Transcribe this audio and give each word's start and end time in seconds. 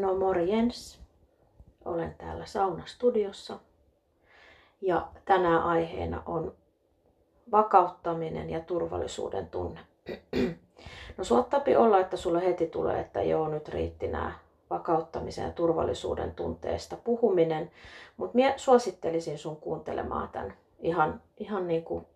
No 0.00 0.14
morjens. 0.14 1.00
Olen 1.84 2.14
täällä 2.18 2.46
saunastudiossa. 2.46 3.58
Ja 4.80 5.08
tänään 5.24 5.62
aiheena 5.62 6.22
on 6.26 6.54
vakauttaminen 7.52 8.50
ja 8.50 8.60
turvallisuuden 8.60 9.46
tunne. 9.46 9.80
No 11.16 11.24
suottapi 11.24 11.76
olla, 11.76 12.00
että 12.00 12.16
sulle 12.16 12.44
heti 12.44 12.66
tulee, 12.66 13.00
että 13.00 13.22
joo, 13.22 13.48
nyt 13.48 13.68
riitti 13.68 14.08
nämä 14.08 14.32
vakauttamisen 14.70 15.44
ja 15.44 15.52
turvallisuuden 15.52 16.34
tunteesta 16.34 16.96
puhuminen. 16.96 17.70
Mutta 18.16 18.34
minä 18.34 18.54
suosittelisin 18.56 19.38
sun 19.38 19.56
kuuntelemaan 19.56 20.28
tämän 20.28 20.54
ihan, 20.80 21.22
ihan 21.38 21.68
niin 21.68 21.84
kuin 21.84 22.06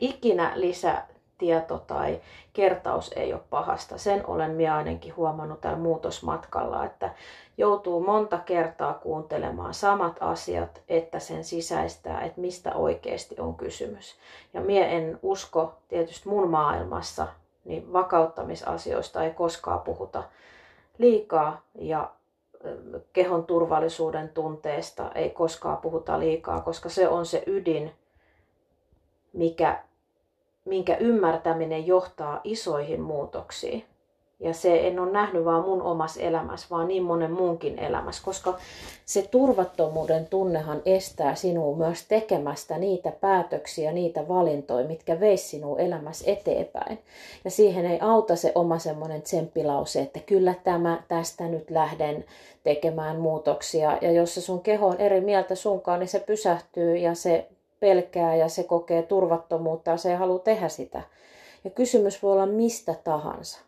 ikinä 0.00 0.52
lisä 0.54 1.02
tieto 1.40 1.78
tai 1.86 2.20
kertaus 2.52 3.12
ei 3.16 3.32
ole 3.32 3.42
pahasta. 3.50 3.98
Sen 3.98 4.26
olen 4.26 4.50
minä 4.50 4.76
ainakin 4.76 5.16
huomannut 5.16 5.60
tällä 5.60 5.78
muutosmatkalla, 5.78 6.84
että 6.84 7.10
joutuu 7.58 8.00
monta 8.00 8.38
kertaa 8.38 8.94
kuuntelemaan 8.94 9.74
samat 9.74 10.16
asiat, 10.20 10.82
että 10.88 11.18
sen 11.18 11.44
sisäistää, 11.44 12.20
että 12.20 12.40
mistä 12.40 12.74
oikeasti 12.74 13.34
on 13.38 13.54
kysymys. 13.54 14.16
Ja 14.54 14.60
minä 14.60 14.86
en 14.86 15.18
usko, 15.22 15.74
tietysti 15.88 16.28
mun 16.28 16.50
maailmassa, 16.50 17.26
niin 17.64 17.92
vakauttamisasioista 17.92 19.24
ei 19.24 19.30
koskaan 19.30 19.80
puhuta 19.80 20.22
liikaa 20.98 21.60
ja 21.74 22.10
kehon 23.12 23.46
turvallisuuden 23.46 24.28
tunteesta 24.28 25.10
ei 25.14 25.30
koskaan 25.30 25.76
puhuta 25.76 26.18
liikaa, 26.18 26.60
koska 26.60 26.88
se 26.88 27.08
on 27.08 27.26
se 27.26 27.42
ydin, 27.46 27.92
mikä 29.32 29.82
minkä 30.64 30.96
ymmärtäminen 30.96 31.86
johtaa 31.86 32.40
isoihin 32.44 33.00
muutoksiin. 33.00 33.84
Ja 34.40 34.54
se 34.54 34.86
en 34.86 35.00
ole 35.00 35.10
nähnyt 35.10 35.44
vaan 35.44 35.64
mun 35.64 35.82
omassa 35.82 36.20
elämässä, 36.20 36.66
vaan 36.70 36.88
niin 36.88 37.02
monen 37.02 37.32
muunkin 37.32 37.78
elämässä, 37.78 38.22
koska 38.24 38.58
se 39.04 39.28
turvattomuuden 39.30 40.26
tunnehan 40.26 40.82
estää 40.84 41.34
sinua 41.34 41.76
myös 41.76 42.06
tekemästä 42.08 42.78
niitä 42.78 43.12
päätöksiä, 43.20 43.92
niitä 43.92 44.28
valintoja, 44.28 44.86
mitkä 44.86 45.20
veis 45.20 45.50
sinua 45.50 45.78
elämässä 45.78 46.24
eteenpäin. 46.30 46.98
Ja 47.44 47.50
siihen 47.50 47.86
ei 47.86 47.98
auta 48.00 48.36
se 48.36 48.52
oma 48.54 48.78
semmoinen 48.78 49.22
tsemppilause, 49.22 50.00
että 50.00 50.20
kyllä 50.20 50.54
tämä, 50.64 51.02
tästä 51.08 51.44
nyt 51.44 51.70
lähden 51.70 52.24
tekemään 52.62 53.20
muutoksia. 53.20 53.98
Ja 54.00 54.12
jos 54.12 54.34
se 54.34 54.40
sun 54.40 54.60
keho 54.60 54.86
on 54.86 55.00
eri 55.00 55.20
mieltä 55.20 55.54
sunkaan, 55.54 56.00
niin 56.00 56.08
se 56.08 56.20
pysähtyy 56.20 56.96
ja 56.96 57.14
se 57.14 57.48
pelkää 57.80 58.36
ja 58.36 58.48
se 58.48 58.64
kokee 58.64 59.02
turvattomuutta 59.02 59.90
ja 59.90 59.96
se 59.96 60.10
ei 60.10 60.16
halua 60.16 60.38
tehdä 60.38 60.68
sitä. 60.68 61.02
Ja 61.64 61.70
kysymys 61.70 62.22
voi 62.22 62.32
olla 62.32 62.46
mistä 62.46 62.94
tahansa. 63.04 63.60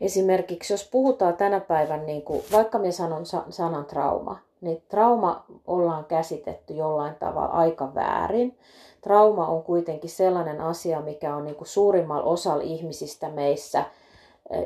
Esimerkiksi 0.00 0.72
jos 0.72 0.88
puhutaan 0.90 1.36
tänä 1.36 1.60
päivän, 1.60 2.06
niin 2.06 2.22
kuin, 2.22 2.42
vaikka 2.52 2.78
minä 2.78 2.92
sanon 2.92 3.26
sanan 3.50 3.84
trauma, 3.84 4.38
niin 4.60 4.82
trauma 4.88 5.44
ollaan 5.66 6.04
käsitetty 6.04 6.74
jollain 6.74 7.14
tavalla 7.14 7.52
aika 7.52 7.94
väärin. 7.94 8.58
Trauma 9.00 9.46
on 9.46 9.62
kuitenkin 9.62 10.10
sellainen 10.10 10.60
asia, 10.60 11.00
mikä 11.00 11.36
on 11.36 11.44
niin 11.44 11.56
kuin 11.56 11.68
suurimmalla 11.68 12.24
osalla 12.24 12.62
ihmisistä 12.62 13.28
meissä– 13.28 13.84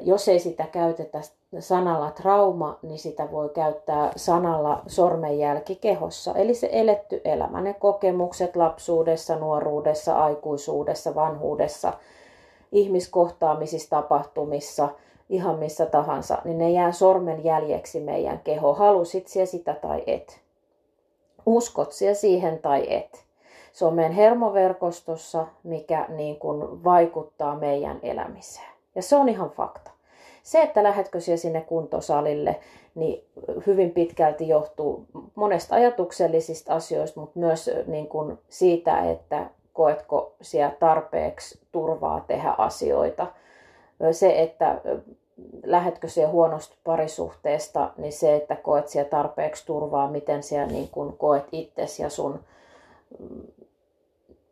jos 0.03 0.29
ei 0.29 0.39
sitä 0.39 0.65
käytetä 0.73 1.21
sanalla 1.59 2.11
trauma, 2.11 2.79
niin 2.83 2.99
sitä 2.99 3.33
voi 3.33 3.49
käyttää 3.49 4.13
sanalla 4.17 4.83
sormenjälki 4.87 5.77
kehossa. 5.77 6.35
Eli 6.35 6.55
se 6.55 6.69
eletty 6.73 7.21
elämä, 7.25 7.61
ne 7.61 7.75
kokemukset 7.75 8.57
lapsuudessa, 8.57 9.37
nuoruudessa, 9.37 10.19
aikuisuudessa, 10.19 11.15
vanhuudessa, 11.15 11.93
ihmiskohtaamisissa, 12.73 13.91
tapahtumissa, 13.91 14.89
ihan 15.29 15.59
missä 15.59 15.87
tahansa, 15.87 16.39
niin 16.45 16.59
ne 16.59 16.71
jää 16.71 16.93
sormenjäljeksi 16.93 18.01
meidän 18.01 18.41
keho. 18.45 18.75
Halusit 18.75 19.29
siellä 19.29 19.47
sitä 19.47 19.75
tai 19.75 20.03
et. 20.07 20.41
Uskot 21.47 21.93
siellä 21.93 22.15
siihen 22.15 22.59
tai 22.59 22.95
et. 22.95 23.25
Se 23.73 23.85
on 23.85 23.95
meidän 23.95 24.13
hermoverkostossa, 24.13 25.47
mikä 25.63 26.07
niin 26.09 26.37
kuin 26.37 26.85
vaikuttaa 26.85 27.57
meidän 27.57 27.99
elämiseen. 28.03 28.78
Ja 28.99 29.03
se 29.03 29.17
on 29.17 29.29
ihan 29.29 29.51
fakta. 29.51 29.91
Se, 30.43 30.63
että 30.63 30.83
lähdetkö 30.83 31.21
siellä 31.21 31.41
sinne 31.41 31.61
kuntosalille, 31.61 32.61
niin 32.95 33.25
hyvin 33.67 33.91
pitkälti 33.91 34.49
johtuu 34.49 35.07
monesta 35.35 35.75
ajatuksellisista 35.75 36.75
asioista, 36.75 37.21
mutta 37.21 37.39
myös 37.39 37.71
niin 37.87 38.09
kuin 38.09 38.39
siitä, 38.49 39.11
että 39.11 39.51
koetko 39.73 40.35
siellä 40.41 40.77
tarpeeksi 40.81 41.61
turvaa 41.73 42.25
tehdä 42.27 42.55
asioita. 42.59 43.27
Se, 44.13 44.43
että 44.43 44.81
lähetkö 45.63 46.09
siellä 46.09 46.33
huonosta 46.33 46.77
parisuhteesta, 46.85 47.91
niin 47.97 48.13
se, 48.13 48.37
että 48.37 48.57
koet 48.57 48.89
siellä 48.89 49.11
tarpeeksi 49.11 49.67
turvaa, 49.67 50.11
miten 50.11 50.43
siellä 50.43 50.67
niin 50.67 50.89
kuin 50.89 51.17
koet 51.17 51.45
itsesi 51.53 52.03
ja 52.03 52.11
sun, 52.11 52.41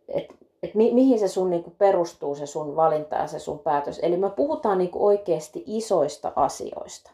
että 0.08 0.34
että 0.62 0.78
mi- 0.78 0.94
mihin 0.94 1.18
se 1.18 1.28
sun 1.28 1.50
niinku 1.50 1.72
perustuu, 1.78 2.34
se 2.34 2.46
sun 2.46 2.76
valinta 2.76 3.16
ja 3.16 3.26
se 3.26 3.38
sun 3.38 3.58
päätös. 3.58 4.00
Eli 4.02 4.16
me 4.16 4.30
puhutaan 4.30 4.78
niinku 4.78 5.06
oikeasti 5.06 5.64
isoista 5.66 6.32
asioista. 6.36 7.10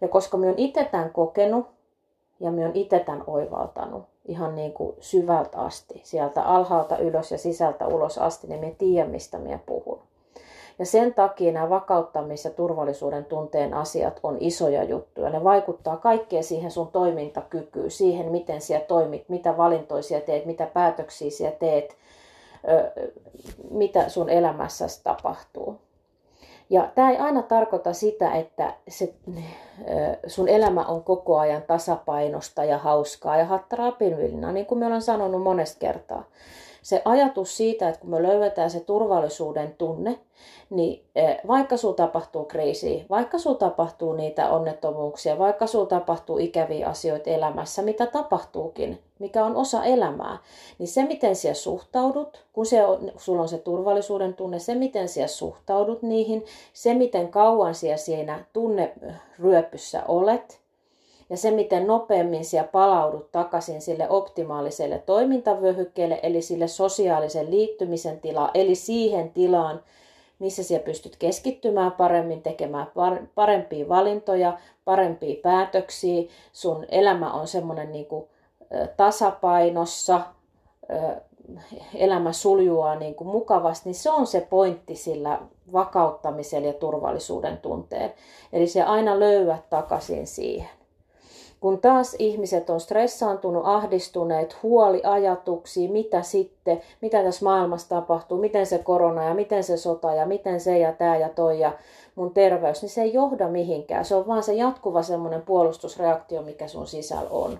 Ja 0.00 0.08
koska 0.08 0.36
me 0.36 0.48
on 0.48 0.54
itse 0.56 0.84
tämän 0.84 1.10
kokenut 1.10 1.66
ja 2.40 2.50
me 2.50 2.66
on 2.66 2.72
itse 2.74 2.98
tämän 2.98 3.24
oivaltanut 3.26 4.02
ihan 4.24 4.54
niin 4.54 4.72
kuin 4.72 4.96
syvältä 5.00 5.58
asti, 5.58 6.00
sieltä 6.04 6.42
alhaalta 6.42 6.98
ylös 6.98 7.32
ja 7.32 7.38
sisältä 7.38 7.86
ulos 7.86 8.18
asti, 8.18 8.46
niin 8.46 8.60
me 8.60 8.74
tiedän, 8.78 9.10
mistä 9.10 9.38
me 9.38 9.60
puhun. 9.66 9.98
Ja 10.78 10.86
sen 10.86 11.14
takia 11.14 11.52
nämä 11.52 11.68
vakauttamis- 11.68 12.44
ja 12.44 12.50
turvallisuuden 12.50 13.24
tunteen 13.24 13.74
asiat 13.74 14.20
on 14.22 14.36
isoja 14.40 14.84
juttuja. 14.84 15.30
Ne 15.30 15.44
vaikuttaa 15.44 15.96
kaikkeen 15.96 16.44
siihen 16.44 16.70
sun 16.70 16.88
toimintakykyyn, 16.88 17.90
siihen 17.90 18.30
miten 18.32 18.60
siellä 18.60 18.86
toimit, 18.86 19.28
mitä 19.28 19.56
valintoisia 19.56 20.20
teet, 20.20 20.46
mitä 20.46 20.66
päätöksiä 20.66 21.30
siellä 21.30 21.56
teet, 21.56 21.96
mitä 23.70 24.08
sun 24.08 24.30
elämässäsi 24.30 25.00
tapahtuu. 25.04 25.80
Ja 26.70 26.90
tämä 26.94 27.10
ei 27.10 27.16
aina 27.16 27.42
tarkoita 27.42 27.92
sitä, 27.92 28.32
että 28.32 28.74
se, 28.88 29.14
sun 30.26 30.48
elämä 30.48 30.84
on 30.84 31.04
koko 31.04 31.38
ajan 31.38 31.62
tasapainosta 31.62 32.64
ja 32.64 32.78
hauskaa 32.78 33.36
ja 33.36 33.44
hattaraa 33.44 33.92
niin 34.52 34.66
kuin 34.66 34.78
me 34.78 34.86
ollaan 34.86 35.02
sanonut 35.02 35.42
monesta 35.42 35.78
kertaa 35.78 36.24
se 36.82 37.02
ajatus 37.04 37.56
siitä, 37.56 37.88
että 37.88 38.00
kun 38.00 38.10
me 38.10 38.22
löydetään 38.22 38.70
se 38.70 38.80
turvallisuuden 38.80 39.74
tunne, 39.78 40.18
niin 40.70 41.04
e, 41.14 41.34
vaikka 41.48 41.76
sulla 41.76 41.94
tapahtuu 41.94 42.44
kriisiä, 42.44 43.04
vaikka 43.10 43.38
sulla 43.38 43.58
tapahtuu 43.58 44.12
niitä 44.12 44.50
onnettomuuksia, 44.50 45.38
vaikka 45.38 45.66
sulla 45.66 45.86
tapahtuu 45.86 46.38
ikäviä 46.38 46.88
asioita 46.88 47.30
elämässä, 47.30 47.82
mitä 47.82 48.06
tapahtuukin, 48.06 48.98
mikä 49.18 49.44
on 49.44 49.56
osa 49.56 49.84
elämää, 49.84 50.38
niin 50.78 50.88
se 50.88 51.04
miten 51.04 51.36
siellä 51.36 51.54
suhtaudut, 51.54 52.44
kun 52.52 52.66
se 52.66 52.84
on, 52.84 53.12
sulla 53.16 53.42
on 53.42 53.48
se 53.48 53.58
turvallisuuden 53.58 54.34
tunne, 54.34 54.58
se 54.58 54.74
miten 54.74 55.08
siellä 55.08 55.28
suhtaudut 55.28 56.02
niihin, 56.02 56.44
se 56.72 56.94
miten 56.94 57.28
kauan 57.28 57.74
siellä 57.74 57.96
siinä 57.96 58.44
tunneryöpyssä 58.52 60.02
olet, 60.08 60.59
ja 61.30 61.36
se, 61.36 61.50
miten 61.50 61.86
nopeammin 61.86 62.44
siellä 62.44 62.68
palaudut 62.68 63.32
takaisin 63.32 63.82
sille 63.82 64.08
optimaaliselle 64.08 64.98
toimintavyöhykkeelle, 64.98 66.20
eli 66.22 66.42
sille 66.42 66.68
sosiaalisen 66.68 67.50
liittymisen 67.50 68.20
tilaan, 68.20 68.50
eli 68.54 68.74
siihen 68.74 69.30
tilaan, 69.30 69.82
missä 70.38 70.62
siellä 70.62 70.84
pystyt 70.84 71.16
keskittymään 71.16 71.92
paremmin, 71.92 72.42
tekemään 72.42 72.86
parempia 73.34 73.88
valintoja, 73.88 74.58
parempia 74.84 75.36
päätöksiä. 75.42 76.28
Sun 76.52 76.86
elämä 76.88 77.32
on 77.32 77.46
semmoinen 77.46 77.92
niin 77.92 78.06
kuin 78.06 78.28
tasapainossa, 78.96 80.20
elämä 81.94 82.32
suljuaa 82.32 82.94
niin 82.94 83.14
kuin 83.14 83.28
mukavasti, 83.28 83.88
niin 83.88 83.94
se 83.94 84.10
on 84.10 84.26
se 84.26 84.46
pointti 84.50 84.94
sillä 84.94 85.38
vakauttamisella 85.72 86.66
ja 86.66 86.72
turvallisuuden 86.72 87.56
tunteen. 87.56 88.14
Eli 88.52 88.66
se 88.66 88.82
aina 88.82 89.20
löydät 89.20 89.70
takaisin 89.70 90.26
siihen. 90.26 90.79
Kun 91.60 91.80
taas 91.80 92.16
ihmiset 92.18 92.70
on 92.70 92.80
stressaantunut, 92.80 93.62
ahdistuneet, 93.66 94.62
huoli 94.62 95.00
ajatuksia, 95.04 95.90
mitä 95.90 96.22
sitten, 96.22 96.82
mitä 97.00 97.22
tässä 97.22 97.44
maailmassa 97.44 97.88
tapahtuu, 97.88 98.38
miten 98.38 98.66
se 98.66 98.78
korona 98.78 99.24
ja 99.24 99.34
miten 99.34 99.64
se 99.64 99.76
sota 99.76 100.14
ja 100.14 100.26
miten 100.26 100.60
se 100.60 100.78
ja 100.78 100.92
tämä 100.92 101.16
ja 101.16 101.28
toi 101.28 101.60
ja 101.60 101.72
mun 102.14 102.34
terveys, 102.34 102.82
niin 102.82 102.90
se 102.90 103.02
ei 103.02 103.14
johda 103.14 103.48
mihinkään. 103.48 104.04
Se 104.04 104.14
on 104.14 104.26
vaan 104.26 104.42
se 104.42 104.54
jatkuva 104.54 105.02
semmoinen 105.02 105.42
puolustusreaktio, 105.42 106.42
mikä 106.42 106.68
sun 106.68 106.86
sisällä 106.86 107.30
on. 107.30 107.58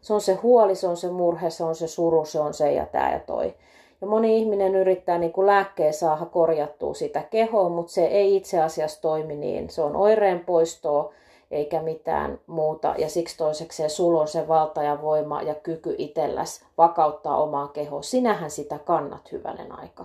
Se 0.00 0.14
on 0.14 0.20
se 0.20 0.34
huoli, 0.34 0.74
se 0.74 0.88
on 0.88 0.96
se 0.96 1.10
murhe, 1.10 1.50
se 1.50 1.64
on 1.64 1.74
se 1.74 1.86
suru, 1.86 2.24
se 2.24 2.40
on 2.40 2.54
se 2.54 2.72
ja 2.72 2.86
tämä 2.86 3.12
ja 3.12 3.20
toi. 3.20 3.54
Ja 4.00 4.06
moni 4.06 4.38
ihminen 4.38 4.74
yrittää 4.74 5.18
niin 5.18 5.32
kuin 5.32 5.46
lääkkeen 5.46 5.94
saada 5.94 6.26
korjattua 6.26 6.94
sitä 6.94 7.22
kehoa, 7.30 7.68
mutta 7.68 7.92
se 7.92 8.06
ei 8.06 8.36
itse 8.36 8.62
asiassa 8.62 9.02
toimi 9.02 9.36
niin. 9.36 9.70
Se 9.70 9.82
on 9.82 9.96
oireen 9.96 10.40
poistoa, 10.40 11.12
eikä 11.50 11.82
mitään 11.82 12.40
muuta. 12.46 12.94
Ja 12.98 13.08
siksi 13.08 13.36
toisekseen 13.36 13.90
sulla 13.90 14.20
on 14.20 14.28
se 14.28 14.48
valta 14.48 14.82
ja 14.82 15.02
voima 15.02 15.42
ja 15.42 15.54
kyky 15.54 15.94
itselläs 15.98 16.64
vakauttaa 16.78 17.42
omaa 17.42 17.68
kehoa. 17.68 18.02
Sinähän 18.02 18.50
sitä 18.50 18.78
kannat 18.78 19.32
hyvänen 19.32 19.72
aika. 19.72 20.04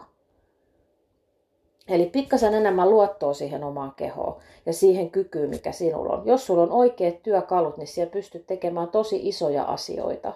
Eli 1.87 2.05
pikkasen 2.05 2.53
enemmän 2.53 2.89
luottoa 2.89 3.33
siihen 3.33 3.63
omaan 3.63 3.93
kehoon 3.95 4.35
ja 4.65 4.73
siihen 4.73 5.11
kykyyn, 5.11 5.49
mikä 5.49 5.71
sinulla 5.71 6.13
on. 6.13 6.21
Jos 6.25 6.45
sulla 6.45 6.63
on 6.63 6.71
oikeat 6.71 7.23
työkalut, 7.23 7.77
niin 7.77 7.87
siellä 7.87 8.11
pystyt 8.11 8.47
tekemään 8.47 8.87
tosi 8.87 9.27
isoja 9.27 9.63
asioita. 9.63 10.33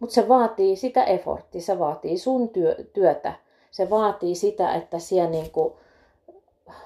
Mutta 0.00 0.14
se 0.14 0.28
vaatii 0.28 0.76
sitä 0.76 1.04
efforttia, 1.04 1.60
se 1.60 1.78
vaatii 1.78 2.18
sun 2.18 2.48
työ, 2.48 2.76
työtä. 2.92 3.32
Se 3.70 3.90
vaatii 3.90 4.34
sitä, 4.34 4.74
että 4.74 4.98
siellä 4.98 5.30
niin, 5.30 5.50
kuin, 5.50 5.72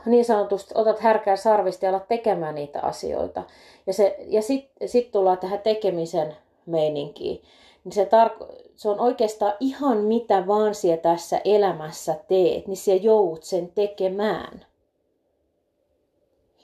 niin 0.06 0.24
sanotusti 0.24 0.74
otat 0.74 1.00
härkää 1.00 1.36
sarvista 1.36 1.84
ja 1.84 1.90
alat 1.90 2.08
tekemään 2.08 2.54
niitä 2.54 2.80
asioita. 2.82 3.42
Ja, 3.86 3.92
se, 3.92 4.16
ja 4.26 4.42
sitten 4.42 4.88
sit 4.88 5.10
tullaan 5.10 5.38
tähän 5.38 5.58
tekemisen 5.58 6.36
meininkiin. 6.66 7.42
Niin 7.84 7.92
se, 7.92 8.04
tarko- 8.04 8.54
se 8.74 8.88
on 8.88 9.00
oikeastaan 9.00 9.52
ihan 9.60 9.98
mitä 9.98 10.46
vaan 10.46 10.74
siellä 10.74 11.02
tässä 11.02 11.40
elämässä 11.44 12.14
teet, 12.28 12.66
niin 12.66 12.76
siellä 12.76 13.02
joudut 13.02 13.44
sen 13.44 13.72
tekemään. 13.74 14.66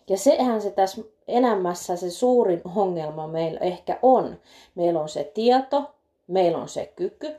Ja 0.08 0.16
sehän 0.16 0.62
se 0.62 0.70
tässä 0.70 1.02
elämässä 1.28 1.96
se 1.96 2.10
suurin 2.10 2.62
ongelma 2.76 3.26
meillä 3.26 3.60
ehkä 3.60 3.98
on. 4.02 4.36
Meillä 4.74 5.00
on 5.00 5.08
se 5.08 5.24
tieto, 5.24 5.90
meillä 6.26 6.58
on 6.58 6.68
se 6.68 6.92
kyky, 6.96 7.34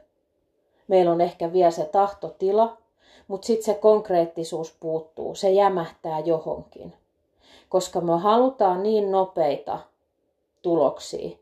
meillä 0.88 1.12
on 1.12 1.22
ehkä 1.22 1.54
vielä 1.54 1.72
se 1.72 1.86
tahtotila, 1.86 2.78
mutta 3.28 3.46
sitten 3.46 3.66
se 3.66 3.74
konkreettisuus 3.74 4.76
puuttuu, 4.80 5.36
se 5.36 5.52
jämähtää 5.52 6.20
johonkin. 6.20 6.94
Koska 7.70 8.02
me 8.02 8.20
halutaan 8.20 8.84
niin 8.84 9.12
nopeita 9.12 9.80
tuloksia. 10.62 11.38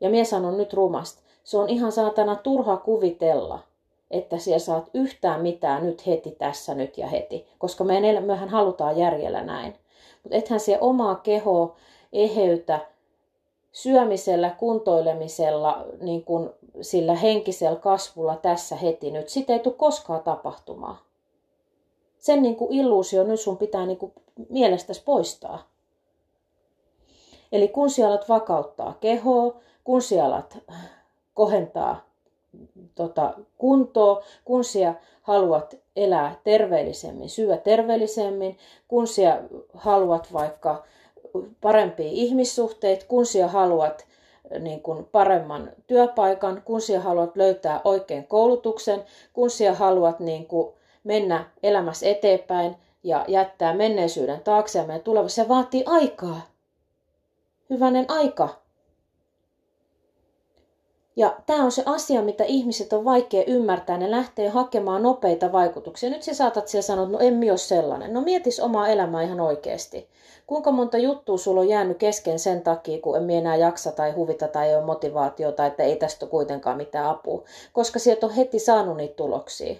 Ja 0.00 0.10
minä 0.10 0.24
sanon 0.24 0.56
nyt 0.56 0.72
rumasti, 0.72 1.22
se 1.44 1.58
on 1.58 1.68
ihan 1.68 1.92
saatana 1.92 2.36
turha 2.36 2.76
kuvitella, 2.76 3.58
että 4.10 4.38
siellä 4.38 4.58
saat 4.58 4.90
yhtään 4.94 5.42
mitään 5.42 5.86
nyt 5.86 6.06
heti, 6.06 6.30
tässä, 6.30 6.74
nyt 6.74 6.98
ja 6.98 7.06
heti. 7.06 7.46
Koska 7.58 7.84
me 7.84 8.20
mehän 8.20 8.48
halutaan 8.48 8.96
järjellä 8.98 9.42
näin. 9.42 9.74
Mutta 10.22 10.36
ethän 10.38 10.60
se 10.60 10.78
omaa 10.80 11.14
kehoa 11.14 11.76
eheytä 12.12 12.80
syömisellä, 13.82 14.50
kuntoilemisella, 14.50 15.84
niin 16.00 16.24
kuin 16.24 16.50
sillä 16.80 17.14
henkisellä 17.14 17.76
kasvulla 17.76 18.36
tässä 18.36 18.76
heti 18.76 19.10
nyt. 19.10 19.28
Sitä 19.28 19.52
ei 19.52 19.58
tule 19.58 19.74
koskaan 19.74 20.22
tapahtumaan. 20.22 20.98
Sen 22.18 22.42
niin 22.42 22.56
kuin 22.56 22.72
illuusio 22.72 23.24
nyt 23.24 23.40
sun 23.40 23.56
pitää 23.56 23.86
niin 23.86 23.98
kuin 23.98 24.12
mielestäsi 24.48 25.02
poistaa. 25.04 25.68
Eli 27.52 27.68
kun 27.68 27.90
siellä 27.90 28.14
alat 28.14 28.28
vakauttaa 28.28 28.96
kehoa, 29.00 29.56
kun 29.84 30.02
siellä 30.02 30.34
alat 30.34 30.58
kohentaa 31.34 32.00
tota, 32.94 33.34
kuntoa, 33.58 34.22
kun 34.44 34.64
siellä 34.64 34.94
haluat 35.22 35.74
elää 35.96 36.40
terveellisemmin, 36.44 37.30
syödä 37.30 37.56
terveellisemmin, 37.56 38.58
kun 38.88 39.06
siellä 39.06 39.42
haluat 39.74 40.32
vaikka 40.32 40.84
parempia 41.60 42.08
ihmissuhteita, 42.10 43.04
kun 43.08 43.26
siellä 43.26 43.50
haluat 43.50 44.06
niin 44.58 44.82
kuin 44.82 45.04
paremman 45.04 45.70
työpaikan, 45.86 46.62
kun 46.64 46.80
siellä 46.80 47.04
haluat 47.04 47.36
löytää 47.36 47.80
oikein 47.84 48.26
koulutuksen, 48.26 49.04
kun 49.32 49.50
siellä 49.50 49.78
haluat 49.78 50.20
niin 50.20 50.46
kuin 50.46 50.74
mennä 51.04 51.50
elämässä 51.62 52.06
eteenpäin 52.06 52.76
ja 53.02 53.24
jättää 53.28 53.74
menneisyyden 53.74 54.40
taakse 54.40 54.78
ja 54.78 54.86
meidän 54.86 55.04
tulevassa. 55.04 55.42
Se 55.42 55.48
vaatii 55.48 55.84
aikaa. 55.86 56.40
Hyvänen 57.70 58.04
aika. 58.08 58.48
Ja 61.18 61.36
tämä 61.46 61.64
on 61.64 61.72
se 61.72 61.82
asia, 61.86 62.22
mitä 62.22 62.44
ihmiset 62.44 62.92
on 62.92 63.04
vaikea 63.04 63.44
ymmärtää. 63.46 63.98
Ne 63.98 64.10
lähtee 64.10 64.48
hakemaan 64.48 65.02
nopeita 65.02 65.52
vaikutuksia. 65.52 66.10
Nyt 66.10 66.22
sä 66.22 66.34
saatat 66.34 66.68
siellä 66.68 66.82
sanoa, 66.82 67.04
että 67.04 67.12
no 67.12 67.18
en 67.18 67.50
ole 67.50 67.56
sellainen. 67.56 68.12
No 68.12 68.20
mietis 68.20 68.60
omaa 68.60 68.88
elämää 68.88 69.22
ihan 69.22 69.40
oikeasti. 69.40 70.08
Kuinka 70.46 70.72
monta 70.72 70.98
juttua 70.98 71.38
sulla 71.38 71.60
on 71.60 71.68
jäänyt 71.68 71.98
kesken 71.98 72.38
sen 72.38 72.62
takia, 72.62 73.00
kun 73.00 73.16
en 73.16 73.30
enää 73.30 73.56
jaksa 73.56 73.92
tai 73.92 74.12
huvita 74.12 74.48
tai 74.48 74.68
ei 74.68 74.76
ole 74.76 74.84
motivaatiota, 74.84 75.66
että 75.66 75.82
ei 75.82 75.96
tästä 75.96 76.26
kuitenkaan 76.26 76.76
mitään 76.76 77.06
apua. 77.06 77.44
Koska 77.72 77.98
sieltä 77.98 78.26
on 78.26 78.32
heti 78.32 78.58
saanut 78.58 78.96
niitä 78.96 79.14
tuloksia. 79.16 79.76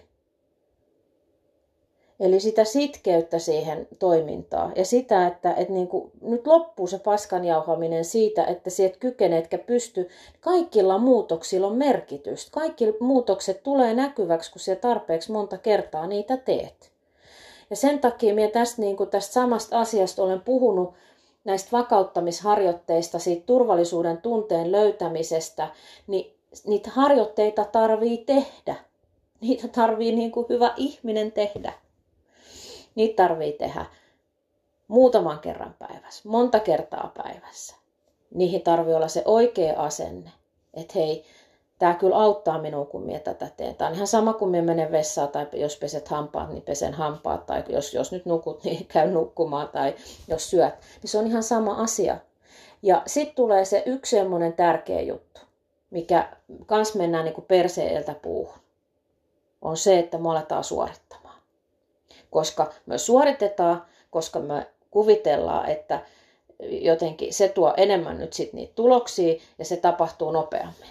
Eli 2.21 2.41
sitä 2.41 2.65
sitkeyttä 2.65 3.39
siihen 3.39 3.89
toimintaan 3.99 4.73
ja 4.77 4.85
sitä, 4.85 5.27
että, 5.27 5.55
että 5.55 5.73
niin 5.73 5.89
kuin, 5.89 6.11
nyt 6.21 6.47
loppuu 6.47 6.87
se 6.87 6.99
paskan 6.99 7.43
siitä, 8.03 8.45
että 8.45 8.71
sieltä 8.71 8.99
kykenee, 8.99 9.39
etkä 9.39 9.59
pysty. 9.59 10.09
Kaikilla 10.41 10.99
muutoksilla 10.99 11.67
on 11.67 11.77
merkitystä. 11.77 12.51
Kaikki 12.53 12.95
muutokset 13.01 13.63
tulee 13.63 13.95
näkyväksi, 13.95 14.53
kun 14.53 14.61
siellä 14.61 14.81
tarpeeksi 14.81 15.33
monta 15.33 15.59
kertaa 15.59 16.07
niitä 16.07 16.37
teet. 16.37 16.93
Ja 17.71 17.77
sen 17.77 17.99
takia 17.99 18.35
minä 18.35 18.49
tästä, 18.49 18.83
niin 18.83 18.97
kuin 18.97 19.11
tästä 19.11 19.33
samasta 19.33 19.81
asiasta 19.81 20.23
olen 20.23 20.41
puhunut, 20.41 20.95
näistä 21.45 21.69
vakauttamisharjoitteista, 21.73 23.19
siitä 23.19 23.47
turvallisuuden 23.47 24.19
tunteen 24.19 24.73
löytämisestä, 24.73 25.69
niin 26.07 26.35
niitä 26.67 26.91
harjoitteita 26.91 27.65
tarvii 27.65 28.19
tehdä. 28.19 28.75
Niitä 29.41 29.69
tarvii 29.69 30.17
niin 30.17 30.33
kuin 30.33 30.47
hyvä 30.49 30.75
ihminen 30.77 31.33
tehdä. 31.33 31.73
Niitä 32.99 33.23
tarvii 33.23 33.53
tehdä 33.53 33.87
muutaman 34.89 35.39
kerran 35.39 35.75
päivässä, 35.79 36.29
monta 36.29 36.61
kertaa 36.61 37.13
päivässä. 37.17 37.77
Niihin 38.35 38.63
tarvii 38.63 38.95
olla 38.95 39.09
se 39.09 39.23
oikea 39.25 39.81
asenne, 39.83 40.31
että 40.75 40.93
hei, 40.95 41.25
tämä 41.79 41.95
kyllä 41.95 42.17
auttaa 42.17 42.63
minua, 42.63 42.85
kun 42.85 43.03
minä 43.03 43.19
tätä 43.19 43.51
teen. 43.57 43.75
Tämä 43.75 43.89
on 43.89 43.95
ihan 43.95 44.07
sama, 44.07 44.33
kun 44.33 44.51
minä 44.51 44.63
menen 44.63 44.93
vessaan 44.93 45.29
tai 45.29 45.47
jos 45.53 45.77
peset 45.77 46.09
hampaat, 46.09 46.51
niin 46.51 46.63
pesen 46.63 46.95
hampaat. 46.95 47.47
Tai 47.47 47.65
jos, 47.69 47.95
jos 47.95 48.13
nyt 48.13 48.27
nukut, 48.27 48.63
niin 48.65 48.87
käy 48.87 49.11
nukkumaan. 49.11 49.69
Tai 49.69 49.95
jos 50.29 50.51
syöt, 50.51 50.75
niin 51.03 51.11
se 51.11 51.19
on 51.19 51.27
ihan 51.27 51.43
sama 51.43 51.75
asia. 51.75 52.17
Ja 52.83 53.03
sitten 53.07 53.37
tulee 53.37 53.65
se 53.65 53.83
yksi 53.87 54.17
semmoinen 54.17 54.53
tärkeä 54.53 55.01
juttu, 55.01 55.41
mikä 55.91 56.37
kans 56.67 56.95
mennään 56.95 57.25
niin 57.25 57.35
kuin 57.35 57.47
perseeltä 57.47 58.15
puuhun. 58.15 58.59
On 59.63 59.77
se, 59.77 59.99
että 59.99 60.19
me 60.19 60.31
aletaan 60.31 60.65
suorittamaan 60.65 61.18
koska 62.31 62.73
me 62.87 62.99
suoritetaan, 62.99 63.87
koska 64.11 64.39
me 64.39 64.67
kuvitellaan, 64.91 65.69
että 65.69 66.03
jotenkin 66.63 67.35
se 67.35 67.49
tuo 67.49 67.75
enemmän 67.77 68.19
nyt 68.19 68.33
sit 68.33 68.53
niitä 68.53 68.75
tuloksia 68.75 69.41
ja 69.59 69.65
se 69.65 69.77
tapahtuu 69.77 70.31
nopeammin. 70.31 70.89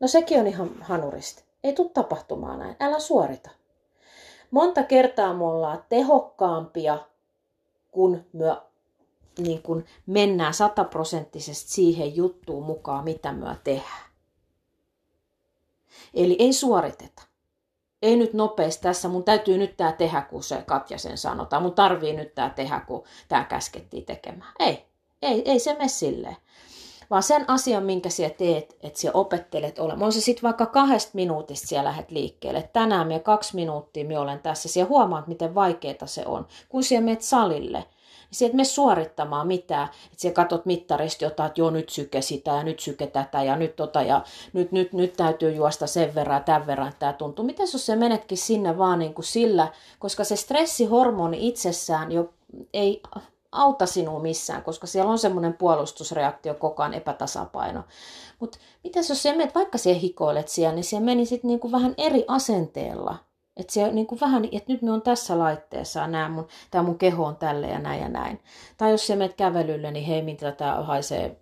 No 0.00 0.08
sekin 0.08 0.40
on 0.40 0.46
ihan 0.46 0.70
hanurista. 0.80 1.42
Ei 1.64 1.72
tule 1.72 1.88
tapahtumaan 1.88 2.58
näin. 2.58 2.76
Älä 2.80 2.98
suorita. 2.98 3.50
Monta 4.50 4.82
kertaa 4.82 5.34
me 5.34 5.44
ollaan 5.44 5.84
tehokkaampia, 5.88 6.98
kun 7.90 8.24
me 8.32 8.56
niin 9.38 9.62
kun 9.62 9.84
mennään 10.06 10.54
sataprosenttisesti 10.54 11.70
siihen 11.70 12.16
juttuun 12.16 12.64
mukaan, 12.64 13.04
mitä 13.04 13.32
me 13.32 13.56
tehdään. 13.64 14.06
Eli 16.14 16.36
ei 16.38 16.52
suoriteta 16.52 17.22
ei 18.02 18.16
nyt 18.16 18.32
nopeasti 18.32 18.82
tässä, 18.82 19.08
mun 19.08 19.24
täytyy 19.24 19.58
nyt 19.58 19.76
tämä 19.76 19.92
tehdä, 19.92 20.20
kun 20.20 20.42
se 20.42 20.62
Katja 20.66 20.98
sen 20.98 21.18
sanotaan. 21.18 21.62
Mun 21.62 21.74
tarvii 21.74 22.12
nyt 22.12 22.34
tämä 22.34 22.50
tehdä, 22.50 22.80
kun 22.80 23.04
tämä 23.28 23.44
käskettiin 23.44 24.04
tekemään. 24.04 24.52
Ei, 24.58 24.84
ei, 25.22 25.50
ei 25.50 25.58
se 25.58 25.72
mene 25.72 25.88
silleen. 25.88 26.36
Vaan 27.10 27.22
sen 27.22 27.44
asian, 27.48 27.82
minkä 27.82 28.10
sä 28.10 28.30
teet, 28.30 28.76
että 28.82 29.00
sä 29.00 29.10
opettelet 29.14 29.78
olemaan. 29.78 30.06
On 30.06 30.12
se 30.12 30.20
sitten 30.20 30.42
vaikka 30.42 30.66
kahdesta 30.66 31.10
minuutista 31.14 31.66
siellä 31.66 31.88
lähdet 31.88 32.10
liikkeelle. 32.10 32.70
Tänään 32.72 33.08
me 33.08 33.18
kaksi 33.18 33.54
minuuttia 33.54 34.04
me 34.04 34.18
olen 34.18 34.38
tässä. 34.38 34.68
Sä 34.68 34.84
huomaat, 34.84 35.26
miten 35.26 35.54
vaikeaa 35.54 36.06
se 36.06 36.26
on. 36.26 36.46
Kun 36.68 36.84
sä 36.84 37.00
menet 37.00 37.22
salille, 37.22 37.84
niin 38.30 38.36
sieltä 38.36 38.56
me 38.56 38.64
suorittamaan 38.64 39.46
mitään. 39.46 39.88
Että 40.12 40.22
sä 40.22 40.30
katot 40.30 40.66
mittarista 40.66 41.24
jotain, 41.24 41.46
että 41.46 41.60
joo 41.60 41.70
nyt 41.70 41.88
syke 41.88 42.22
sitä 42.22 42.50
ja 42.50 42.64
nyt 42.64 42.80
syke 42.80 43.06
tätä 43.06 43.42
ja 43.42 43.56
nyt 43.56 43.76
tota 43.76 44.02
ja 44.02 44.24
nyt, 44.52 44.72
nyt, 44.72 44.92
nyt 44.92 45.12
täytyy 45.16 45.52
juosta 45.52 45.86
sen 45.86 46.14
verran 46.14 46.44
tämän 46.44 46.66
verran, 46.66 46.88
että 46.88 46.98
tämä 46.98 47.12
tuntuu. 47.12 47.44
Miten 47.44 47.68
jos 47.72 47.86
se 47.86 47.96
menetkin 47.96 48.38
sinne 48.38 48.78
vaan 48.78 48.98
niin 48.98 49.14
kuin 49.14 49.24
sillä, 49.24 49.72
koska 49.98 50.24
se 50.24 50.36
stressihormoni 50.36 51.48
itsessään 51.48 52.12
jo 52.12 52.34
ei 52.72 53.02
auta 53.52 53.86
sinua 53.86 54.20
missään, 54.20 54.62
koska 54.62 54.86
siellä 54.86 55.10
on 55.10 55.18
semmoinen 55.18 55.54
puolustusreaktio 55.54 56.54
koko 56.54 56.82
ajan 56.82 56.94
epätasapaino. 56.94 57.84
Mutta 58.38 58.58
mitä 58.84 58.98
jos 58.98 59.22
se 59.22 59.32
menet, 59.32 59.54
vaikka 59.54 59.78
siellä 59.78 60.00
hikoilet 60.00 60.48
siellä, 60.48 60.74
niin 60.74 60.84
siellä 60.84 61.04
menisit 61.04 61.44
niin 61.44 61.60
kuin 61.60 61.72
vähän 61.72 61.94
eri 61.98 62.24
asenteella. 62.28 63.16
Että 63.56 63.72
se 63.72 63.92
niin 63.92 64.06
kuin 64.06 64.20
vähän, 64.20 64.44
että 64.44 64.72
nyt 64.72 64.82
me 64.82 64.92
on 64.92 65.02
tässä 65.02 65.38
laitteessa, 65.38 66.06
nämä 66.06 66.28
mun, 66.28 66.48
tämä 66.70 66.84
mun 66.84 66.98
keho 66.98 67.24
on 67.24 67.36
tälle 67.36 67.66
ja 67.66 67.78
näin 67.78 68.00
ja 68.02 68.08
näin. 68.08 68.40
Tai 68.76 68.90
jos 68.90 69.06
sä 69.06 69.16
menet 69.16 69.36
kävelylle, 69.36 69.90
niin 69.90 70.04
hei, 70.04 70.22
miltä 70.22 70.52
tämä 70.52 70.82
haisee, 70.82 71.36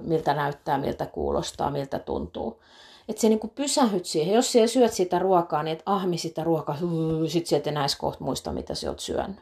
miltä 0.00 0.34
näyttää, 0.34 0.78
miltä 0.78 1.06
kuulostaa, 1.06 1.70
miltä 1.70 1.98
tuntuu. 1.98 2.60
Että 3.08 3.20
se 3.20 3.28
niin 3.28 3.38
kuin 3.38 3.52
pysähyt 3.54 4.04
siihen. 4.04 4.34
Jos 4.34 4.52
sä 4.52 4.66
syöt 4.66 4.92
sitä 4.92 5.18
ruokaa, 5.18 5.62
niin 5.62 5.72
et 5.72 5.82
ahmi 5.86 6.18
sitä 6.18 6.44
ruokaa, 6.44 6.78
sit 7.28 7.46
sä 7.46 7.56
et 7.56 7.66
enää 7.66 7.86
kohta 7.98 8.24
muista, 8.24 8.52
mitä 8.52 8.74
sä 8.74 8.88
oot 8.88 9.00
syönyt. 9.00 9.36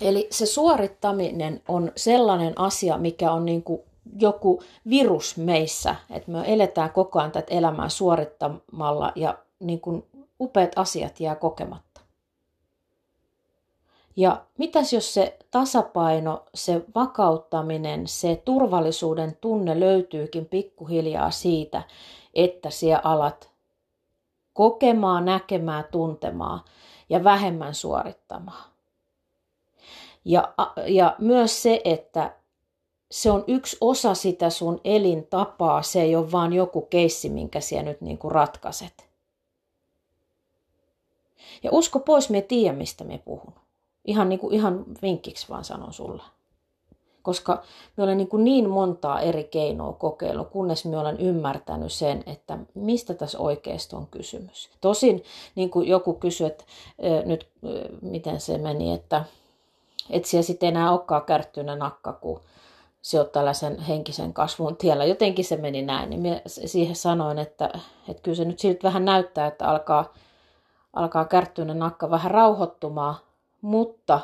Eli 0.00 0.28
se 0.30 0.46
suorittaminen 0.46 1.62
on 1.68 1.92
sellainen 1.96 2.60
asia, 2.60 2.98
mikä 2.98 3.32
on 3.32 3.44
niin 3.44 3.62
kuin 3.62 3.80
joku 4.18 4.62
virus 4.90 5.36
meissä, 5.36 5.96
että 6.10 6.30
me 6.30 6.42
eletään 6.46 6.90
koko 6.90 7.18
ajan 7.18 7.32
tätä 7.32 7.54
elämää 7.54 7.88
suorittamalla 7.88 9.12
ja 9.14 9.38
niin 9.60 9.80
kuin 9.80 10.04
upeat 10.40 10.72
asiat 10.76 11.20
jää 11.20 11.34
kokematta. 11.34 12.00
Ja 14.16 14.44
mitäs 14.58 14.92
jos 14.92 15.14
se 15.14 15.38
tasapaino, 15.50 16.44
se 16.54 16.84
vakauttaminen, 16.94 18.06
se 18.06 18.42
turvallisuuden 18.44 19.36
tunne 19.40 19.80
löytyykin 19.80 20.46
pikkuhiljaa 20.46 21.30
siitä, 21.30 21.82
että 22.34 22.70
siellä 22.70 23.00
alat 23.04 23.50
kokemaan, 24.52 25.24
näkemään, 25.24 25.84
tuntemaan 25.90 26.60
ja 27.08 27.24
vähemmän 27.24 27.74
suorittamaan. 27.74 28.64
Ja, 30.24 30.54
ja 30.86 31.16
myös 31.18 31.62
se, 31.62 31.80
että 31.84 32.36
se 33.10 33.30
on 33.30 33.44
yksi 33.46 33.76
osa 33.80 34.14
sitä 34.14 34.50
sun 34.50 34.80
elintapaa, 34.84 35.82
se 35.82 36.02
ei 36.02 36.16
ole 36.16 36.32
vaan 36.32 36.52
joku 36.52 36.82
keissi, 36.82 37.28
minkä 37.28 37.60
sä 37.60 37.82
nyt 37.82 38.00
niin 38.00 38.18
kuin 38.18 38.32
ratkaiset. 38.32 39.05
Ja 41.62 41.70
usko 41.72 41.98
pois, 41.98 42.30
me 42.30 42.40
tiedä, 42.40 42.76
mistä 42.76 43.04
me 43.04 43.18
puhun. 43.24 43.52
Ihan, 44.04 44.28
niin 44.28 44.38
kuin, 44.38 44.54
ihan 44.54 44.84
vinkkiksi 45.02 45.48
vaan 45.48 45.64
sanon 45.64 45.92
sulle. 45.92 46.22
Koska 47.22 47.62
me 47.96 48.04
olen 48.04 48.18
niin, 48.18 48.28
niin 48.38 48.70
montaa 48.70 49.20
eri 49.20 49.44
keinoa 49.44 49.92
kokeillut, 49.92 50.50
kunnes 50.50 50.84
me 50.84 50.98
olen 50.98 51.20
ymmärtänyt 51.20 51.92
sen, 51.92 52.22
että 52.26 52.58
mistä 52.74 53.14
tässä 53.14 53.38
oikeasti 53.38 53.96
on 53.96 54.06
kysymys. 54.06 54.70
Tosin 54.80 55.24
niin 55.54 55.70
kuin 55.70 55.88
joku 55.88 56.14
kysyi, 56.14 56.46
että 56.46 56.64
nyt 57.24 57.48
miten 58.02 58.40
se 58.40 58.58
meni, 58.58 58.92
että 58.92 59.24
et 60.10 60.24
siellä 60.24 60.42
sitten 60.42 60.68
enää 60.68 60.90
olekaan 60.90 61.22
kärttynä 61.22 61.76
nakka, 61.76 62.12
kun 62.12 62.40
se 63.02 63.20
on 63.20 63.28
tällaisen 63.32 63.78
henkisen 63.78 64.32
kasvun 64.32 64.76
tiellä. 64.76 65.04
Jotenkin 65.04 65.44
se 65.44 65.56
meni 65.56 65.82
näin, 65.82 66.10
niin 66.10 66.40
siihen 66.46 66.96
sanoin, 66.96 67.38
että, 67.38 67.70
että 68.08 68.22
kyllä 68.22 68.36
se 68.36 68.44
nyt 68.44 68.58
siltä 68.58 68.82
vähän 68.82 69.04
näyttää, 69.04 69.46
että 69.46 69.68
alkaa, 69.68 70.14
alkaa 70.96 71.24
kärttyinen 71.24 71.78
nakka 71.78 72.10
vähän 72.10 72.30
rauhoittumaan, 72.30 73.14
mutta 73.60 74.20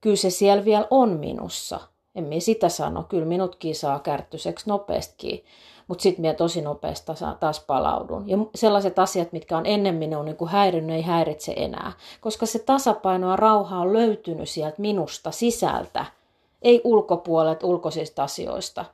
kyllä 0.00 0.16
se 0.16 0.30
siellä 0.30 0.64
vielä 0.64 0.86
on 0.90 1.10
minussa. 1.10 1.80
En 2.14 2.24
minä 2.24 2.40
sitä 2.40 2.68
sano, 2.68 3.02
kyllä 3.02 3.26
minutkin 3.26 3.74
saa 3.74 3.98
kärttyiseksi 3.98 4.68
nopeastikin, 4.68 5.44
mutta 5.88 6.02
sitten 6.02 6.20
minä 6.20 6.34
tosi 6.34 6.62
nopeasti 6.62 7.12
taas 7.40 7.60
palaudun. 7.60 8.28
Ja 8.28 8.38
sellaiset 8.54 8.98
asiat, 8.98 9.32
mitkä 9.32 9.56
on 9.56 9.66
ennen 9.66 9.94
minua 9.94 10.22
niin 10.22 10.36
kuin 10.36 10.50
häirinnyt, 10.50 10.96
ei 10.96 11.02
häiritse 11.02 11.54
enää, 11.56 11.92
koska 12.20 12.46
se 12.46 12.58
tasapaino 12.58 13.30
ja 13.30 13.36
rauha 13.36 13.78
on 13.78 13.92
löytynyt 13.92 14.48
sieltä 14.48 14.76
minusta 14.78 15.30
sisältä– 15.30 16.06
ei 16.62 16.80
ulkopuolet 16.84 17.62
ulkoisista 17.62 18.22
asioista. 18.22 18.84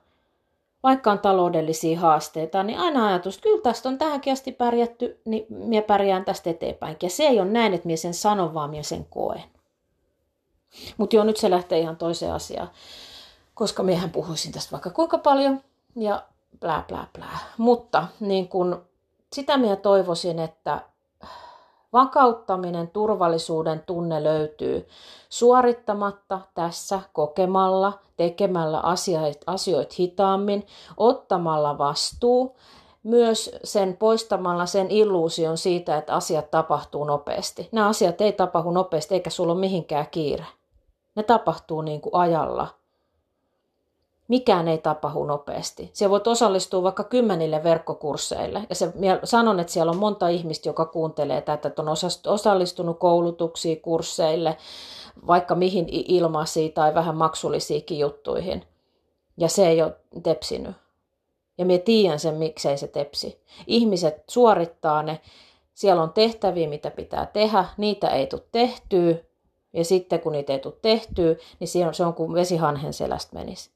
Vaikka 0.85 1.12
on 1.12 1.19
taloudellisia 1.19 2.00
haasteita, 2.00 2.62
niin 2.62 2.79
aina 2.79 3.07
ajatus, 3.07 3.35
että 3.35 3.43
kyllä 3.43 3.62
tästä 3.62 3.88
on 3.88 3.99
tähänkin 3.99 4.33
asti 4.33 4.53
pärjätty, 4.53 5.21
niin 5.25 5.47
minä 5.49 5.83
pärjään 5.83 6.25
tästä 6.25 6.50
eteenpäin. 6.50 6.97
Ja 7.03 7.11
se 7.11 7.25
ei 7.25 7.41
ole 7.41 7.50
näin, 7.50 7.75
että 7.75 7.87
minä 7.87 7.97
sen 7.97 8.14
sanon, 8.14 8.55
vaan 8.55 8.71
minä 8.71 8.83
sen 8.83 9.07
koen. 9.11 9.43
Mutta 10.97 11.17
joo, 11.17 11.25
nyt 11.25 11.37
se 11.37 11.50
lähtee 11.50 11.79
ihan 11.79 11.97
toiseen 11.97 12.33
asiaan, 12.33 12.71
koska 13.55 13.83
miehän 13.83 14.11
puhuisin 14.11 14.53
tästä 14.53 14.73
vaikka 14.73 14.91
kuinka 14.91 15.19
paljon 15.19 15.61
ja 15.97 16.23
plää, 16.61 16.85
plää, 16.88 17.07
plää. 17.12 17.38
Mutta 17.59 18.07
niin 18.21 18.49
kun, 18.49 18.85
sitä 19.33 19.57
minä 19.57 19.76
toivoisin, 19.76 20.38
että 20.38 20.81
Vakauttaminen, 21.95 22.89
turvallisuuden 22.89 23.83
tunne 23.87 24.25
löytyy 24.25 24.89
suorittamatta 25.29 26.41
tässä, 26.55 27.01
kokemalla, 27.13 27.93
tekemällä 28.17 28.81
asioit, 28.81 29.41
asioit 29.47 29.99
hitaammin, 29.99 30.67
ottamalla 30.97 31.79
vastuu, 31.79 32.57
myös 33.03 33.51
sen 33.65 33.97
poistamalla 33.97 34.67
sen 34.67 34.91
illuusion 34.91 35.59
siitä, 35.59 35.97
että 35.97 36.15
asiat 36.15 36.51
tapahtuu 36.51 37.05
nopeasti. 37.05 37.69
Nämä 37.73 37.89
asiat 37.89 38.21
ei 38.21 38.33
tapahdu 38.33 38.71
nopeasti 38.71 39.15
eikä 39.15 39.31
sulla 39.31 39.53
ole 39.53 39.61
mihinkään 39.61 40.07
kiire. 40.11 40.47
Ne 41.17 41.23
tapahtuu 41.23 41.83
niin 41.83 42.01
kuin 42.01 42.15
ajalla 42.15 42.69
mikään 44.28 44.69
ei 44.69 44.78
tapahdu 44.78 45.25
nopeasti. 45.25 45.90
Siellä 45.93 46.11
voit 46.11 46.26
osallistua 46.26 46.83
vaikka 46.83 47.04
kymmenille 47.04 47.64
verkkokursseille. 47.64 48.66
Ja 48.69 48.75
se, 48.75 48.93
sanon, 49.25 49.61
että 49.61 49.73
siellä 49.73 49.90
on 49.90 49.99
monta 49.99 50.28
ihmistä, 50.28 50.69
joka 50.69 50.85
kuuntelee 50.85 51.40
tätä, 51.40 51.69
että 51.69 51.83
on 51.83 51.88
osallistunut 52.26 52.99
koulutuksiin, 52.99 53.81
kursseille, 53.81 54.57
vaikka 55.26 55.54
mihin 55.54 55.87
ilmaisiin 55.90 56.73
tai 56.73 56.95
vähän 56.95 57.16
maksullisiinkin 57.16 57.99
juttuihin. 57.99 58.62
Ja 59.37 59.49
se 59.49 59.69
ei 59.69 59.83
ole 59.83 59.97
tepsinyt. 60.23 60.76
Ja 61.59 61.64
minä 61.64 61.78
tiedän 61.78 62.19
sen, 62.19 62.35
miksei 62.35 62.78
se 62.78 62.88
tepsi. 62.88 63.40
Ihmiset 63.66 64.25
suorittaa 64.31 65.02
ne. 65.02 65.21
Siellä 65.75 66.02
on 66.02 66.12
tehtäviä, 66.12 66.69
mitä 66.69 66.90
pitää 66.90 67.26
tehdä. 67.26 67.64
Niitä 67.76 68.09
ei 68.09 68.26
tule 68.26 68.43
tehtyä. 68.52 69.14
Ja 69.73 69.85
sitten 69.85 70.21
kun 70.21 70.33
niitä 70.33 70.52
ei 70.52 70.59
tule 70.59 70.75
tehtyä, 70.83 71.37
niin 71.61 71.69
se 71.93 72.04
on 72.04 72.14
kuin 72.14 72.35
vesihanhen 72.35 72.93
selästä 72.93 73.37
menisi. 73.37 73.74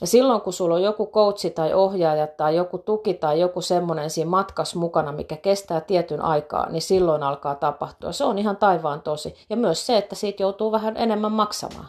Ja 0.00 0.06
silloin 0.06 0.40
kun 0.40 0.52
sulla 0.52 0.74
on 0.74 0.82
joku 0.82 1.06
coachi 1.06 1.50
tai 1.50 1.74
ohjaaja 1.74 2.26
tai 2.26 2.56
joku 2.56 2.78
tuki 2.78 3.14
tai 3.14 3.40
joku 3.40 3.60
semmoinen 3.60 4.10
siinä 4.10 4.30
matkas 4.30 4.74
mukana, 4.74 5.12
mikä 5.12 5.36
kestää 5.36 5.80
tietyn 5.80 6.20
aikaa, 6.20 6.68
niin 6.68 6.82
silloin 6.82 7.22
alkaa 7.22 7.54
tapahtua. 7.54 8.12
Se 8.12 8.24
on 8.24 8.38
ihan 8.38 8.56
taivaan 8.56 9.02
tosi. 9.02 9.34
Ja 9.50 9.56
myös 9.56 9.86
se, 9.86 9.96
että 9.96 10.14
siitä 10.14 10.42
joutuu 10.42 10.72
vähän 10.72 10.96
enemmän 10.96 11.32
maksamaan. 11.32 11.88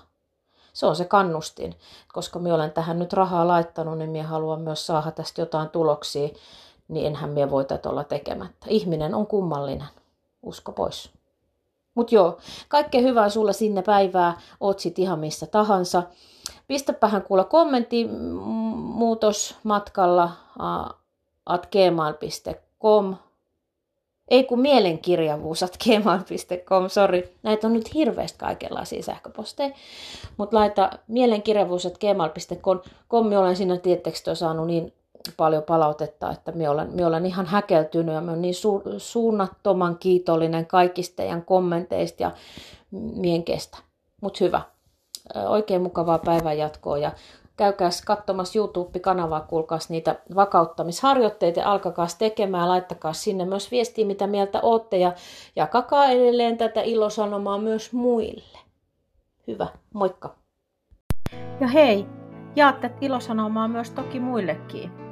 Se 0.73 0.85
on 0.85 0.95
se 0.95 1.05
kannustin, 1.05 1.75
koska 2.13 2.39
minä 2.39 2.55
olen 2.55 2.71
tähän 2.71 2.99
nyt 2.99 3.13
rahaa 3.13 3.47
laittanut, 3.47 3.97
niin 3.97 4.09
minä 4.09 4.27
haluan 4.27 4.61
myös 4.61 4.87
saada 4.87 5.11
tästä 5.11 5.41
jotain 5.41 5.69
tuloksia, 5.69 6.29
niin 6.87 7.05
enhän 7.07 7.29
minä 7.29 7.51
voi 7.51 7.65
olla 7.85 8.03
tekemättä. 8.03 8.65
Ihminen 8.69 9.15
on 9.15 9.27
kummallinen. 9.27 9.87
Usko 10.43 10.71
pois. 10.71 11.14
Mutta 11.95 12.15
joo, 12.15 12.37
kaikkea 12.67 13.01
hyvää 13.01 13.29
sulla 13.29 13.53
sinne 13.53 13.81
päivää, 13.81 14.41
oot 14.59 14.79
sit 14.79 14.99
ihan 14.99 15.19
missä 15.19 15.45
tahansa. 15.45 16.03
Pistäpähän 16.67 17.21
kuule 17.21 17.45
kommentti 17.45 18.07
muutosmatkalla 18.75 20.31
at 21.45 21.67
gmail.com. 21.71 23.15
Ei 24.27 24.43
kun 24.43 24.59
mielenkirjavuus 24.59 25.63
at 25.63 25.77
gmail.com, 25.83 26.89
sori. 26.89 27.35
Näitä 27.43 27.67
on 27.67 27.73
nyt 27.73 27.93
hirveästi 27.93 28.37
kaikenlaisia 28.39 29.03
sähköposteja. 29.03 29.75
Mutta 30.37 30.57
laita 30.57 30.89
mielenkirjavuus 31.07 31.85
at 31.85 31.97
gmail.com. 31.97 32.79
olen 33.09 33.55
siinä 33.55 33.77
tiettekö 33.77 34.35
saanut 34.35 34.67
niin 34.67 34.93
paljon 35.37 35.63
palautetta, 35.63 36.31
että 36.31 36.51
minä 36.51 36.71
olen, 36.71 36.91
minä 36.91 37.07
olen 37.07 37.25
ihan 37.25 37.45
häkeltynyt 37.45 38.15
ja 38.15 38.21
minä 38.21 38.31
olen 38.31 38.41
niin 38.41 38.55
su, 38.55 38.83
suunnattoman 38.97 39.97
kiitollinen 39.97 40.65
kaikista 40.65 41.15
teidän 41.15 41.45
kommenteista 41.45 42.23
ja 42.23 42.31
mien 42.91 43.43
kestä. 43.43 43.77
Mutta 44.21 44.43
hyvä 44.43 44.61
oikein 45.47 45.81
mukavaa 45.81 46.19
päivän 46.19 46.57
jatkoa 46.57 46.97
ja 46.97 47.11
käykää 47.57 47.89
katsomassa 48.05 48.59
YouTube-kanavaa, 48.59 49.41
kuulkaas 49.41 49.89
niitä 49.89 50.15
vakauttamisharjoitteita 50.35 51.59
ja 51.59 51.71
alkakaa 51.71 52.07
tekemään, 52.17 52.69
laittakaa 52.69 53.13
sinne 53.13 53.45
myös 53.45 53.71
viestiä, 53.71 54.05
mitä 54.05 54.27
mieltä 54.27 54.59
ootte 54.61 54.97
ja 54.97 55.13
jakakaa 55.55 56.05
edelleen 56.05 56.57
tätä 56.57 56.81
ilosanomaa 56.81 57.57
myös 57.57 57.93
muille. 57.93 58.59
Hyvä, 59.47 59.67
moikka! 59.93 60.35
Ja 61.59 61.67
hei, 61.67 62.05
jaatte 62.55 62.91
ilosanomaa 63.01 63.67
myös 63.67 63.91
toki 63.91 64.19
muillekin. 64.19 65.04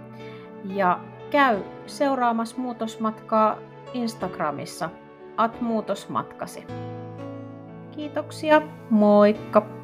Ja 0.63 0.99
käy 1.31 1.59
seuraamassa 1.85 2.57
muutosmatkaa 2.57 3.57
Instagramissa, 3.93 4.89
at 5.37 5.61
muutosmatkasi. 5.61 6.67
Kiitoksia, 7.91 8.61
moikka! 8.89 9.82